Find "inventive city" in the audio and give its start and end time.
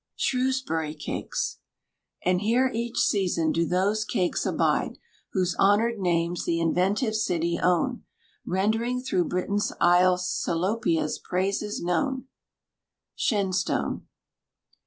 6.59-7.59